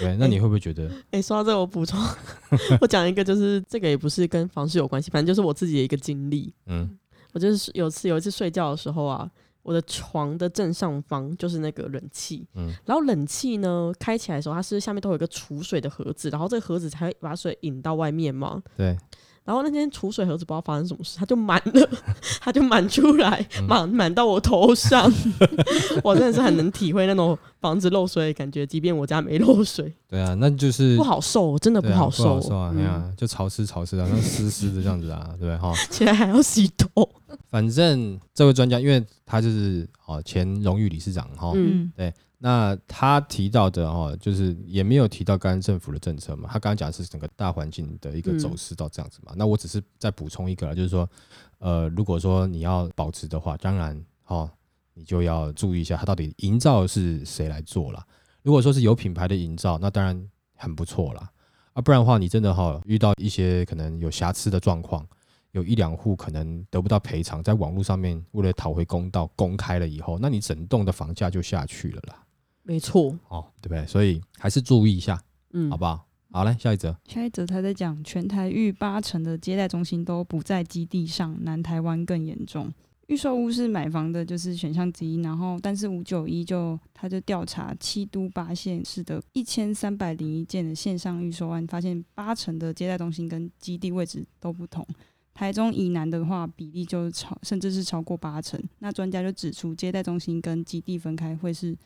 [0.00, 0.90] 对，那你会不会觉得？
[1.10, 1.98] 哎、说到这个，我补充，
[2.80, 6.52] 我讲一个，就是这个也不是跟房事有关系，反正就是我自己的一个经历。
[6.66, 6.98] 嗯。
[7.32, 9.30] 我就是有次有一次睡觉的时候啊，
[9.62, 12.72] 我的床的正上方就是那个冷气，嗯。
[12.86, 18.62] 然后冷气呢开起来的时候，它是下面都有一个储水的盒子，然后这个盒子才会把水引到外面嘛。
[18.74, 18.96] 对，
[19.46, 21.88] 然后那天储水盒子不知道发生什么事，它就满了，
[22.42, 25.10] 它就满出来，嗯满满到我头上。
[26.02, 32.24] 我真的是很能体会那种房子漏水的感觉，即便我家没漏水，对啊，那就是不好受，真的对啊不好受。
[32.34, 35.72] 好受啊，哎嗯呀，就潮湿潮湿的，像湿湿的这样子啊， 对不对哈？
[35.90, 36.88] 现在还要洗头。
[37.50, 49.32] 反正这位专家，因为他就是哦前荣誉理事长哈，嗯嗯那他提到的哦，就是也没有提到刚刚政府的政策嘛，他刚刚讲的是整个大环境的一个走势到这样子嘛。
[49.36, 51.08] 那我只是再补充一个啦，就是说，
[51.58, 54.50] 呃，如果说你要保持的话，当然哦，
[54.92, 58.04] 你就要注意一下它到底营造是谁来做啦。
[58.42, 61.30] 如果说是有品牌的营造，那当然很不错啦。
[61.72, 65.06] 啊，不然的话，你真的哈、遇到一些可能有瑕疵的状况，
[65.52, 72.22] 有一两户可能得不到赔偿，在网络上面为了讨回公道公开了以后，那你整栋的房价就下去了啦。
[72.66, 73.86] 没错，哦，对不对？
[73.86, 76.04] 所以还是注意一下，嗯，好不好？
[76.32, 76.94] 好嘞，下一则。
[77.06, 82.70] 下一则他在讲，全台逾八成的接待中心都不在基地上，南台湾更严重。
[83.06, 85.22] 预售屋是买房的，就是选项之一。
[85.22, 94.84] 然后，但是五九一就他就调查七都八县市的一千三百零一件的线上预售案，发现八成的接待中心跟基地位置都不同。
[95.32, 98.60] 台中以南的话，比例就超甚至是超过八成。
[98.80, 101.76] 那专家就指出，接待中心跟基地分开会是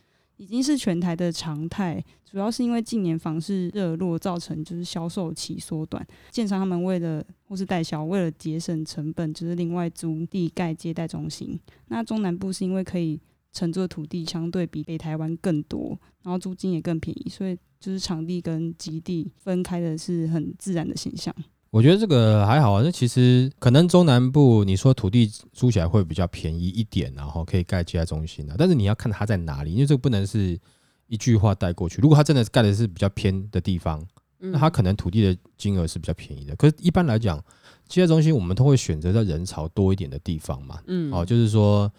[0.40, 6.04] 已经是全台的常态，主要是因为近年房市热络，造成就是销售期缩短。
[6.30, 11.60] 建商他们为了或是代销，为了节省成本，就是另外租地盖接待中心。
[11.88, 13.20] 那中南部是因为可以
[13.52, 15.90] 承租的土地相对比北台湾更多，
[16.22, 21.34] 然后租金也更便宜，所以就是场地跟基地分开的是很自然的现象。
[21.70, 30.58] 我觉得这个还好啊，那其实可能中南部你说土地租起来会比较便宜一点，然后可以盖接待中心啊，但是你要看它在哪里，因为这个不能是
[31.06, 32.00] 一句话带过去。
[32.00, 34.04] 如果它真的盖的是比较偏的地方，
[34.40, 36.56] 嗯那它可能土地的金额是比较便宜的。
[36.56, 37.40] 可是，一般来讲，
[37.86, 40.80] 接待中心我们都会选择在人潮多一点的地方嘛。
[40.88, 41.92] 嗯哦，就是说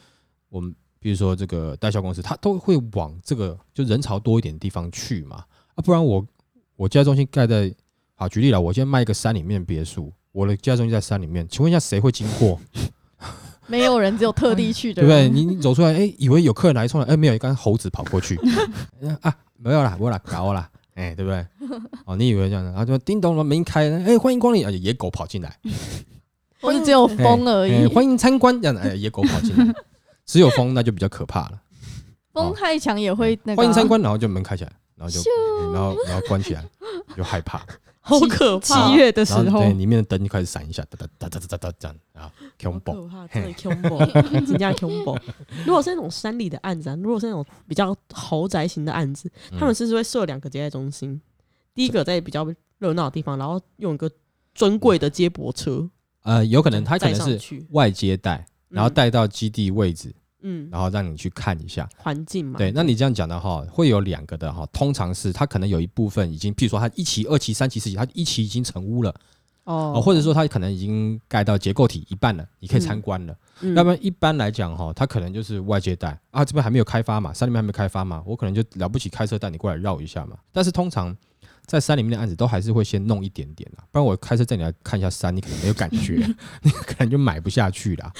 [0.50, 5.46] 我们比如说这个代销公司，它都会往这个就人潮多一点的地方去嘛。
[5.76, 6.28] 啊，不然我
[6.76, 7.74] 我接待中心盖在
[8.22, 12.60] 好举例了，我今天卖一个山里面的别墅，我的家中心在山里面，请问一下谁会经过？
[13.66, 15.28] 没有人，只有特地去的对不对？
[15.28, 18.36] 你你走出来，哎，以为有客人来冲来，哎，没有，一刚猴子跑过去，
[19.22, 21.44] 啊，没有啦，没有啦，搞啦，哎，对不对？
[22.06, 25.58] 哦，你以为这样的，然后就叮咚了，门一开，哎，欢迎光临，啊，野狗跑进来，
[26.62, 29.74] 或是只有风而哎，已，欢迎参观，这样的，哎，野狗跑进来，
[30.28, 31.60] 只有风那就比较可怕了。
[32.34, 33.66] 风太强也会那个啊。
[33.66, 36.64] 欢迎参观，然后就门开起来，然后就嗯然后然后关起来，
[37.18, 37.66] 就害怕，
[38.20, 39.60] 好可怕，七月的时候。
[39.60, 42.92] 对，里面的灯就开始闪一下，哒哒哒哒哒哒这样啊，恐好怖。
[42.94, 43.98] 可怕，真的恐怖，
[44.46, 45.18] 真的恐怖。
[45.66, 49.60] 如果是那种山里的案子啊，如果是那种比较豪宅型的案子，嗯。
[49.60, 51.22] 他们是会设两个接待中心，
[51.74, 52.46] 第一个在比较
[52.80, 54.10] 热闹的地方，然后用一个
[54.54, 55.90] 尊贵的接驳车，
[56.24, 58.94] 呃，有可能他可能是，外接待，然后嗯。
[58.94, 61.88] 带到基地位置，嗯然后让你去看一下。
[61.98, 69.10] 环境嘛，对，那你这样讲的话，会有两个的哈，通常是它可能有一部分已经，譬如说它一期、二期、三期、四期，它一期已经成屋了，
[69.64, 73.34] 哦哦，或者说它可能已经盖到结构体一半了，你可以参观了。
[73.62, 80.36] 嗯要不然一般来讲哈，它可能就是外接待啊，这边还没有开发嘛，山里面还没开发嘛，我可能就了不起开车带你过来绕一下嘛。
[80.52, 81.16] 但是通常
[81.68, 86.16] 在山里面的案子都还是会先弄一点点啦，不然我开车带你来看一下山，你可能没有感觉，
[86.64, 88.12] 你可能就买不下去啦。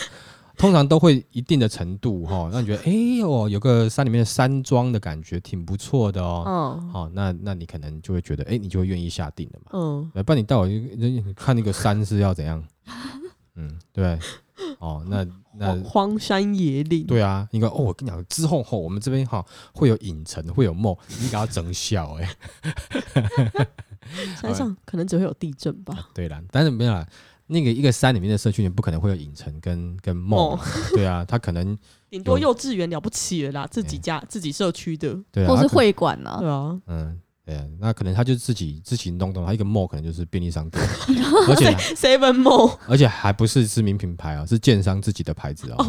[0.62, 6.44] 通常都会一定的程度哈，让你觉得 哎呦有个山里面的山庄的感觉挺不错的哦。
[6.46, 9.72] 嗯好、那那你可能就会觉得哎，你就会愿意下定了嘛。
[9.74, 12.64] 嗯，对，不然你带我你看那个山是要怎样？
[13.56, 14.20] 嗯，对，
[14.78, 15.26] 哦，那
[15.58, 19.44] 那荒荒山野岭，对啊，你看哦，我跟你讲，之后吼，我们这边哈
[19.74, 22.30] 会有影城，会有梦，你给他整小哎、
[24.40, 27.06] 山上可能只会有地震吧，对啦，但是没有啦，
[27.52, 30.60] 那个一个山里面的社区，你不可能会有影城跟跟梦、哦
[30.94, 31.78] 对啊，他可能
[32.10, 36.50] 顶多幼稚园了不起了啦，自己家自己社区的，对啊，或是会馆啊对？
[36.50, 37.20] 啊，嗯。
[37.44, 40.82] 对啊，那可能他就自己自己弄懂，他一个 mall 可能就是便利商店，
[41.50, 45.84] 而且 Seven Mall 而且还不是知名品牌啊，是建商自己的牌子哦，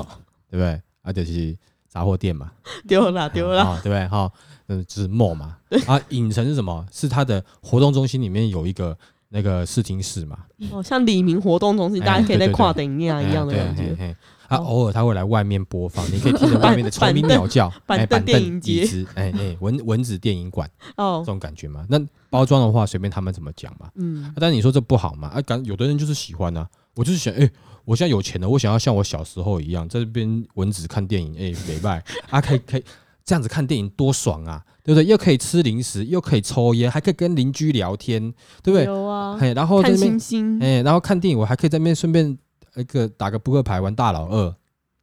[0.50, 0.80] 对不对？
[1.02, 1.54] 而且是
[1.88, 2.50] 杂货店嘛，
[2.88, 4.08] 丢了丢了，啊，对不对？
[4.08, 4.32] 哈，
[4.68, 5.58] 嗯，就是 mall 嘛。
[5.86, 6.84] 啊，影城是什么？
[6.90, 8.96] 是它的活动中心里面有一个
[9.32, 10.38] 那个视听室嘛，
[10.70, 14.16] 哦，像李明活动中心，哎大家可以在跨等一样一样的哎感觉，
[14.46, 21.86] 啊，哦偶尔他会来外面播放，你可以听着外面的虫鸣鸟叫，板哎，板凳、电影节椅子，哎哎，蚊蚊子电影馆哦这，种感觉嘛。
[21.88, 23.88] 那包装的话，随便他们怎么讲嘛。
[23.94, 25.28] 嗯啊，但是你说这不好嘛？
[25.28, 27.50] 啊，感有的人就是喜欢啊，我就是想，哎，
[27.86, 32.84] 我现在有钱了，我想要像我小时候一样，在这边蚊子看电影，哎、美拜啊，可以可以
[33.24, 35.04] 这样子看电影多爽啊，对不对？
[35.06, 38.20] 又可以吃零食，又可以抽烟，还可以跟邻居聊天，
[38.62, 38.84] 对不对？
[38.84, 42.36] 有啊，嘿，然后在边星星哎、然后看电影，我还可以在那边顺便
[42.74, 44.54] 那个打个扑克牌，玩大老二，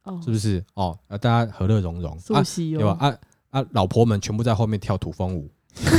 [0.04, 0.62] 哦是，不是？
[0.74, 2.96] 哦，啊，大家和乐融融啊素，汐对吧？
[3.00, 5.90] 哦，啊啊，老婆们全部在后面跳土风舞，对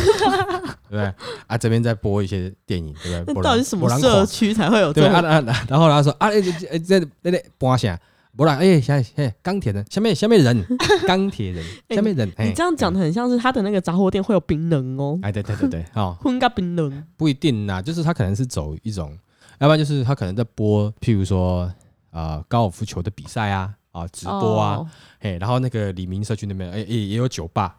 [0.89, 1.13] 不对？
[1.47, 3.33] 啊，这边在播一些电影，对不对？
[3.35, 5.37] 那到底什么社垮区才会有这对啊啊？
[5.47, 7.99] 啊，然后他说啊，哎哎哎，这那那播啥？
[8.35, 10.65] 不然哎，下嘿钢铁人，下面下面人，
[11.05, 17.03] 钢铁人，哎下面人，你这样讲的很像是他的那个杂货店会有冰冷哦，哎，对对对对，哦，混个冰冷。
[17.17, 19.17] 不一定啦，就是他可能是走一种，
[19.59, 21.71] 要不然就是他可能在播，譬如说
[22.11, 24.89] 啊高尔夫球的比赛啊啊直播啊，哦。
[25.19, 27.75] 嘿，然后那个李明社区那边哎也也有酒吧，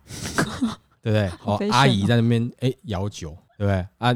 [1.02, 1.30] 对不对？
[1.44, 3.86] 哦，阿姨在那边哎摇酒，对不对？
[3.98, 4.14] 啊？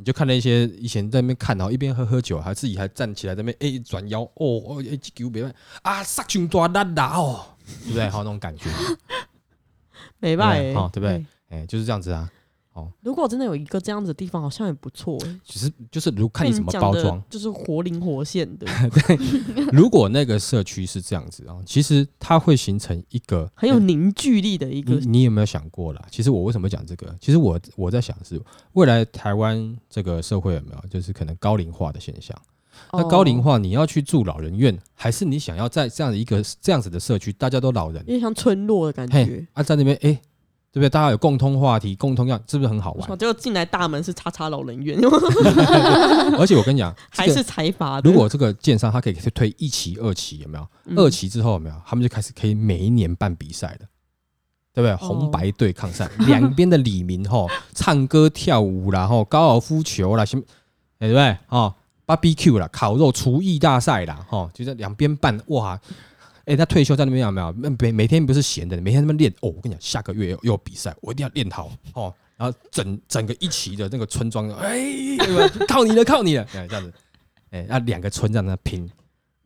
[0.00, 7.44] 你就看那些以前在那边看，然后一边喝喝酒，还自己还站起来在那边哎转腰，哦哦哎这球别办啊，杀群抓烂啦哦，
[7.84, 8.08] 对不对？
[8.08, 8.64] 好那种感觉，
[10.18, 11.22] 没办对法好对不对？
[11.50, 12.30] 哎，就是这样子啊。
[13.02, 15.40] 如果真的有一个这样子的地方，好像也不错欸。
[15.44, 18.66] 其实就是如看你怎么包装，就是活灵活现的，
[19.06, 19.16] 对
[19.72, 26.02] 如果那个社区是这样子啊，其实它会形成一个 很有凝聚力的一个你你有没有想过啦？
[26.10, 27.14] 其实我为什么讲这个？
[27.20, 28.40] 其实我我在想是
[28.72, 32.36] 未来台湾这个社会有没有就是可能高龄化的现象？
[32.92, 39.46] 那高龄哦，化你要去住老人院，还是你想要在这样的一个这样子的社区，大家都老人有，点像村落的感觉。
[39.52, 40.18] 啊，在那边哎、
[40.72, 40.88] 对不对？
[40.88, 43.18] 大家有共通话题，共通样，是不是很好玩？
[43.18, 44.98] 结果进来大门是叉叉老人院，
[46.38, 48.00] 而且我跟你讲， 还这个是财阀。
[48.00, 50.66] 如果这个建商他可以推一期、二期，有没有？
[50.86, 51.74] 嗯二期之后有没有？
[51.84, 53.86] 他们就开始可以每一年办比赛的，
[54.72, 54.94] 对不对？
[54.96, 60.42] 红白对抗赛， 两边的李明吼唱歌跳舞啦，吼高尔夫球啦，什么，
[61.00, 61.36] 哎对不对？
[61.48, 61.74] 哦
[62.06, 65.80] ，BBQ 啦，烤肉厨艺大赛啦，吼，就在两边办，哇！
[66.50, 67.54] 哎，他退休在那边有没有？
[67.78, 69.30] 每每天不是闲的，每天在那边练。
[69.40, 72.12] 哦，我跟你讲，下个月又又有比赛，我一定要练好哦。
[72.36, 75.16] 然后整整个一期的那个村庄，哎？
[75.68, 76.92] 靠你了，靠你了，哎，这样子，
[77.50, 78.90] 哎，那两个村这样在那拼，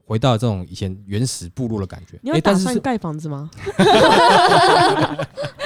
[0.07, 2.19] 回到这种以前原始部落的感觉。
[2.23, 3.51] 你有哎，但是是打算盖房子吗？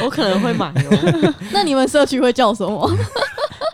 [0.03, 2.91] 我可能会买哦， 那你们社区会叫什么？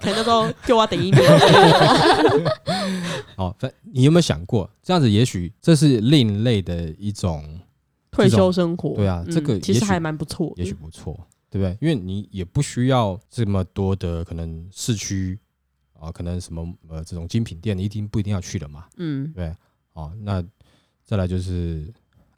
[0.05, 1.15] 可能叫做“就我第一名”。
[3.37, 7.61] 哦，反你有没有想过，这样子也许这是另类的一种，
[8.11, 11.19] 退休生活，对啊嗯这个其实还蛮不错，也许不错，
[11.51, 11.77] 对不对？
[11.81, 15.39] 因为你也不需要这么多的可能市区
[15.99, 19.53] 啊，可能什么呃这种精品店，你一定不一定要去的嘛，嗯对？
[19.95, 20.45] 哦，那
[21.05, 21.93] 再来就是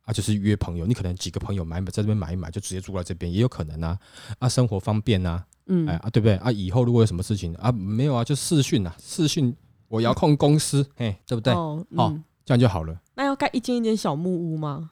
[0.04, 3.98] 啊，就是约朋友，你可能几个朋友买在这边买一买，就直接住在这边，也有可能啊，
[4.38, 6.36] 啊，生活方便啊，嗯哎啊，对不对？
[6.36, 9.54] 啊，以后如果有什么事情啊，没有啊，就视讯啊，视讯
[9.88, 11.52] 我遥控公司， 哎，对不对？
[11.52, 13.00] 哦哦嗯，这样就好了。
[13.14, 14.90] 那要盖一间一间小木屋吗？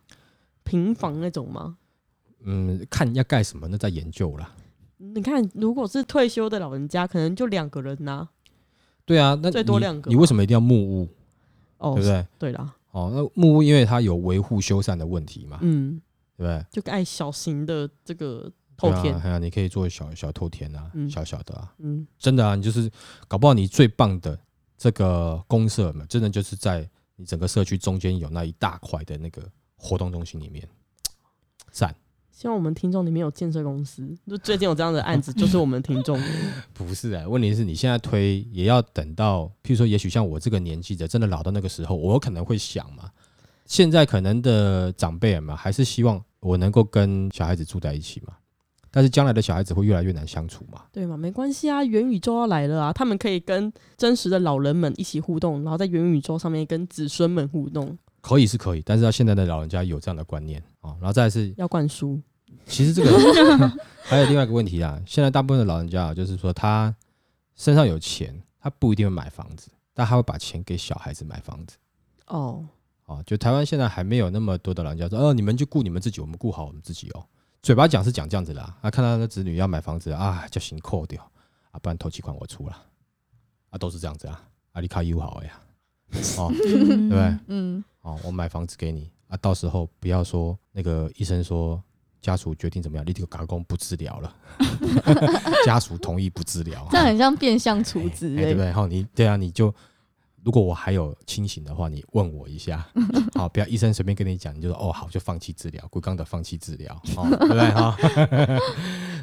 [0.65, 1.77] 平房那种吗？
[2.45, 4.51] 嗯，看要盖什么，那再研究啦。
[4.97, 8.29] 你看，如果是退休的老人家，可能就两个人呐、
[9.05, 11.09] 对啊，那最多两个你为什么一定要木屋？
[11.79, 12.27] 哦，对不对？
[12.39, 16.01] 对啦，哦，那木屋因为它有维护修缮的问题嘛，嗯，
[16.37, 16.65] 对不对？
[16.71, 22.91] 就盖小型的这个透天对啊，，哎呀，你可以做小小透天啊，嗯小小的啊，嗯，真的啊，你就是
[23.29, 24.39] 搞不好你最棒的
[24.77, 29.43] 这个公社嘛，真的就是在你整个社区中间有那一大块的那个
[29.77, 30.69] 活动中心里面，
[31.71, 31.95] 赞。
[32.33, 36.21] 希望我们听众里面有建设公司，就最近有这样的案子，就是我们听众。
[36.75, 43.09] 不是啊，问题是你现在推也要等到，譬如说，也许像我这个年纪的，真的老到那个时候，我可能会想嘛。
[43.67, 48.35] 现在可能的长辈们，还是希望我能够跟小孩子住在一起嘛。
[48.97, 50.85] 但是将来的小孩子会越来越难相处嘛。
[50.93, 51.17] 对嘛？
[51.17, 62.21] 没关系啊，元宇宙要来了啊，他们可以跟真实的老人们一起互动，然后在元宇宙上面跟子孙们互动，可以是可以，但是他现在的老人家有这样的观念啊、哦然后再是，要灌输。
[62.67, 63.11] 其实这个
[64.05, 65.03] 还有另外一个问题啊。
[65.05, 66.95] 现在大部分的老人家啊，就是说他
[67.57, 71.77] 身上有钱，他不一定会买房子，但他会把钱给小孩子买房子。
[72.29, 72.65] 哦，
[73.07, 77.27] 啊，就台湾现在还没有那么多的老人家说，哦，你们就顾你们自己，我们顾好我们自己哦。
[77.65, 81.23] 嘴巴讲是讲这样子啦，啊，看到他的子女要买房子啊，叫行扣掉
[81.71, 82.77] 啊，不然头期款我出了，
[83.71, 84.39] 啊，都是这样子啊，
[84.73, 85.59] 啊，你卡友好呀，
[86.37, 87.39] 哦，对对不对？
[87.47, 91.83] 嗯，哦，我买房子给你啊，到时候不要说那个医生说
[92.21, 94.37] 家属决定怎么样，你这个嘎工不治疗了，
[95.65, 98.61] 家属同意不治疗，这很像变相处哎置对不。
[98.61, 98.71] 对？
[98.73, 99.75] 好，你对啊，你就
[100.45, 102.87] 如果我还有清醒的话，你问我一下，
[103.35, 107.97] 好，不要医生随便跟你讲，你就说哦好，就放弃治疗，骨刚的放弃治疗，哦， 对不对哈？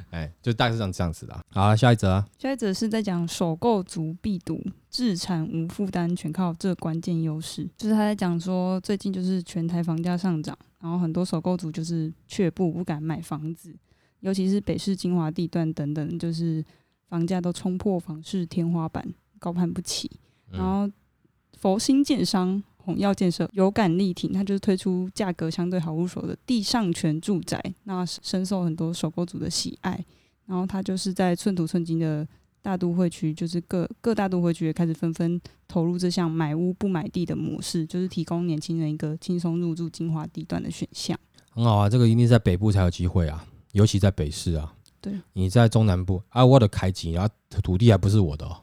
[0.09, 1.41] 哎 哎，就大概是这样这样子的啊。
[1.51, 7.69] 好，下一则啊，下一则是在讲首购族必赌，自产无负担，全靠这关键优势。
[7.77, 13.73] 就是他在讲说，最近就是全台房价上涨，然后很多首购族就是却步，不敢买房子，
[14.21, 16.65] 尤其是北市精华地段等等，就是
[17.07, 19.07] 房价都冲破房市天花板，
[19.39, 20.09] 高攀不起。
[20.49, 20.93] 然嗯后
[21.61, 30.03] 佛心建商红耀建设有感力挺，它就是推出价格相对好入手的地上权住宅，那深受很多首购族的喜爱。
[30.47, 32.27] 然后它就是在寸土寸金的
[32.63, 41.17] 大都会区，就是各各大都会区也开始纷纷投入这项买屋不买地的模式，就是提供年轻人一个轻松入住精华地段的选项。
[41.51, 44.73] 很好啊，这个一定在北部才有机会啊，尤其在北市啊。
[44.99, 48.57] 对，你在中南部啊，我的开机，然后土地还不是我的哦。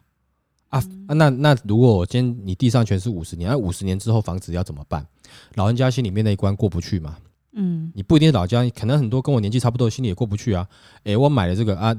[0.68, 5.06] 啊那那如果我今天你地上全是五十年，那五十年之后房子要怎么办？
[5.54, 7.16] 老人家心里面那一关过不去嘛？
[7.52, 10.68] 嗯你不一定是老家，可能很多跟我年纪差不多，心里也过不去啊。
[11.04, 11.96] 诶，我买了这个啊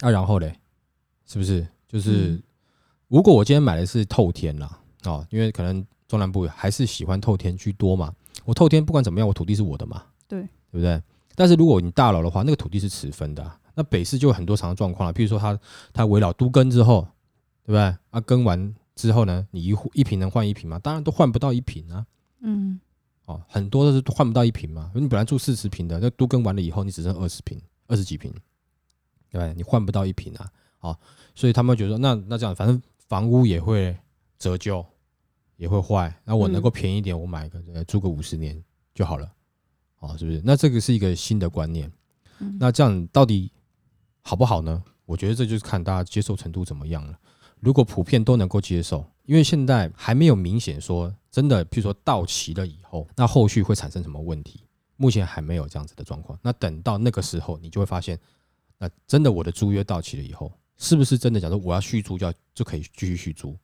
[0.00, 0.58] 啊，然后嘞，
[1.26, 1.66] 是不是？
[1.88, 2.42] 就是、嗯
[3.08, 8.12] 如果我今天买的是透天啦，哦，因为可能中南部还是喜欢透天居多嘛。
[8.44, 11.00] 我透天不管怎么样，我土地是我的嘛，对对不对？
[11.36, 15.56] 但是如果你大楼的话，那个土地是持分的啊、那北市就有很多常的状况了，譬如说他
[15.92, 17.06] 他围绕都更之后，
[17.66, 17.80] 对不对？
[18.10, 20.78] 啊，更完之后呢，你一户一瓶能换一瓶吗？
[20.78, 22.06] 当然都换不到一瓶啊。
[22.40, 22.78] 嗯
[23.24, 24.92] 哦，很多都是换不到一瓶嘛。
[24.94, 28.30] 你本来住四十平的，那都更完了以后，你只剩二十平、二十几平，
[29.28, 29.52] 对不对？
[29.54, 30.48] 你换不到一瓶啊。
[30.78, 30.98] 哦，
[31.34, 33.98] 所以他们觉得说那那这样，反正房屋也会
[34.38, 34.86] 折旧，
[35.56, 38.62] 也会坏，那我能够便宜一点，我买个呃租个五十年
[38.94, 39.28] 就好了。
[39.98, 40.40] 哦，是不是？
[40.44, 41.90] 那这个是一个新的观念。
[42.38, 43.50] 嗯那这样到底
[44.22, 44.84] 好不好呢？
[45.04, 47.18] 我觉得这就是看大家接受程度怎么样了。
[47.60, 54.60] 如果普遍都能够接受，因为现在还没有明显说真的，譬如说到期了以后，那后续会产生什么问题？
[54.96, 56.38] 目前还没有这样子的状况。
[56.42, 58.18] 那等到那个时候，你就会发现，
[58.78, 63.56] 那真的我的租约到期了以后，是不是真的假如我要续租就要就可以继续续租？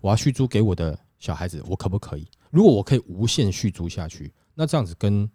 [0.00, 2.28] 我要续租给我的小孩子，我可不可以？
[2.50, 5.28] 如果我可以无限续租下去，那这样子跟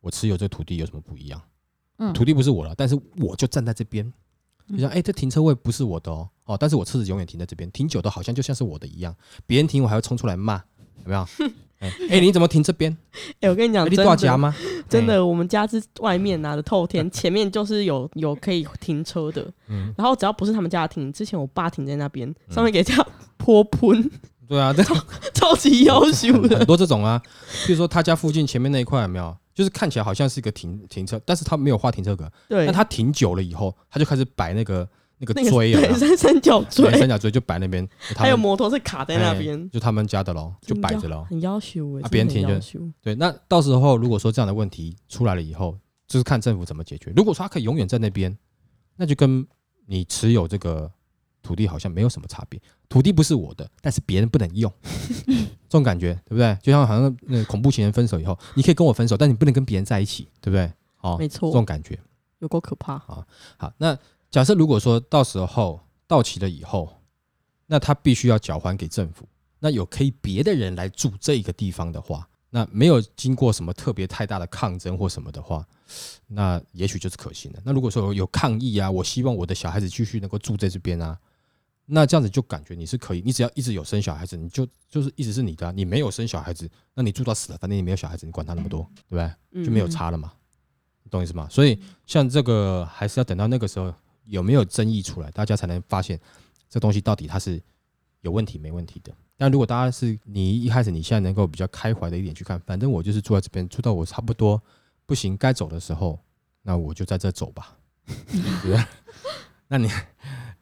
[0.00, 1.40] 我持有这土地有什么不一样？
[1.98, 4.10] 嗯土地不是我了，但是我就站在这边，
[4.68, 9.14] 就像哎、诶这停车位不是我的哦，哦，但是我车子永远停在这边，停久的好像就像是我的一样，
[9.46, 10.56] 别人停我还会冲出来骂，
[11.04, 11.26] 有没有？
[11.80, 12.94] 哎、诶你怎么停这边？
[13.40, 14.54] 哎、我跟你讲，哎你真的，断夹吗？
[14.86, 23.06] 真的，我们家是外面拿的透天，前面就是有有可以停车的，嗯，然后只要不是他们家停，之前我爸停在那边，上面给这样
[23.38, 24.10] 泼喷，
[24.46, 24.94] 对啊，这种
[25.32, 26.66] 超级要求 的很。
[26.66, 27.18] 多这种啊，
[27.66, 29.34] 比如说他家附近前面那一块有没有？
[29.54, 39.60] 就是看起来好像是一个停停车，但是他没有画停车格，对，那他停久了以后，他就开始摆那个那个锥啊，对三三角锥，三角锥就摆那边，他还有摩托是卡在那边。
[39.60, 41.26] 哎，就他们家的喽，就摆着喽。
[41.28, 47.12] 很要求哎，啊别人停就对，那到时候如果说这样的问题出来了以后，就是看政府怎么解决。
[47.14, 48.36] 如果说他可以永远在那边，
[48.96, 49.46] 那就跟
[49.86, 50.90] 你持有这个
[51.42, 52.60] 土地好像没有什么差别。
[52.88, 54.72] 土地不是我的，但是别人不能用，
[55.70, 56.58] 这种感觉对不对？
[56.60, 60.70] 就像好像那恐怖情人分手以后，你可以跟我分手，但你不能跟别人在一起，对不对？
[61.00, 61.96] 哦，没错这种感觉。
[62.40, 62.98] 有够可怕。
[62.98, 63.24] 好，
[63.78, 63.96] 那
[64.30, 66.92] 假设如果说到时候到期了以后，
[67.66, 69.28] 那他必须要缴还给政府，
[69.60, 75.64] 那有可以别的人来住这一个地方的话，那没有经过什么特别太大的抗争或什么的话，
[76.26, 77.62] 那也许就是可行的。
[77.64, 81.16] 那如果说有有抗议啊，我希望我的小孩子继续能够住在这边啊，
[81.92, 89.32] 那这样子就感觉你是可以，你只要一直有生小孩子，你就就是一直是你的啊、你没有生小孩子，那你住到死了，反正你没有小孩子，你管他那么多，对不对？
[89.52, 90.32] 嗯就没有嗯差了嘛，
[91.02, 91.48] 你懂意思吗？
[91.50, 93.92] 所以像这个还是要等到那个时候
[94.26, 96.20] 有没有争议出来，大家才能发现
[96.68, 97.60] 这东西到底它是
[98.20, 99.12] 有问题没问题的。
[99.36, 104.62] 但如果大家是你一开始你现在能够比较开怀的一点去看，反正我就是住在这边，住到我差不多
[105.06, 106.20] 不行该走的时候，
[106.62, 107.76] 那我就在这走吧，
[108.06, 108.84] 对不对？
[109.66, 109.88] 那你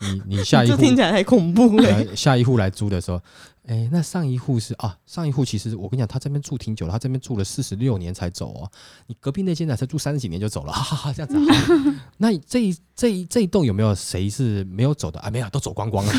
[0.01, 1.77] 你你 下一户听起来太恐怖
[2.15, 3.21] 下一户来租的时候，
[3.67, 8.71] 哎、那上一户是啊，上一户其实我跟你讲，他这边住挺久了，他这边住了四十六年才走哦。
[9.07, 12.01] 你隔壁那间呢，才住三十几年就走了， 哈哈哈，这样子、啊。
[12.17, 15.31] 那这一这一这一栋有没有谁是没有走的啊？
[15.31, 16.13] 没有，都走光光了。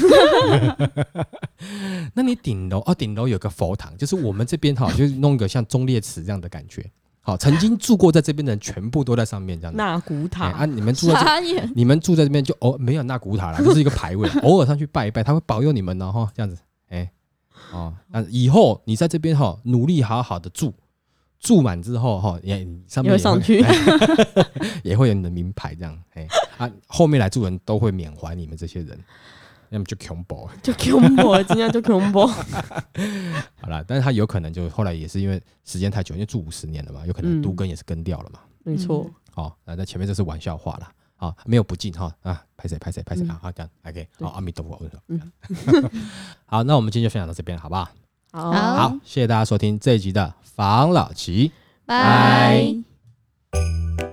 [2.13, 6.89] 那你顶楼哦，顶楼有个佛堂，就是我们这边哈，就是弄一个像忠烈祠这样的感觉。
[7.29, 9.77] 好，曾经住过在这边的人全部都在上面这样子。
[9.77, 16.57] 纳古哎塔啊，你们住在这，你们住在这边就偶没有纳古塔了， 就是一个牌位，偶尔上去拜一拜，他会保佑你们的哈，这样子，
[16.89, 17.09] 哎、
[17.71, 20.73] 哦，那以后你在这边哈，努力好好的住，
[21.39, 23.63] 住满之后哈，也上面也会上去。
[24.83, 26.27] 也会有你的名牌这样，哎、
[26.57, 28.97] 啊，后面来住人都会缅怀你们这些人，
[29.69, 32.25] 要么就恐怖，就恐怖，今天就恐怖。
[33.61, 38.39] 好了，但是他有可能就后来也是因为时间太久，因为住五十年了嘛，有可能嗯都更也是更掉了嘛。
[38.63, 40.91] 没错，好、那在前面这是玩笑话啦。
[41.15, 45.31] 好，没有不敬哈啊，拍谁拍谁拍谁嗯啊，好这样，OK，好，阿弥陀佛，嗯
[46.45, 47.89] 好，那我们今天就分享到这边，好不好？
[48.31, 51.51] 好好好，谢谢大家收听这一集的防老奇。
[51.85, 52.73] 拜。
[53.51, 54.08] 拜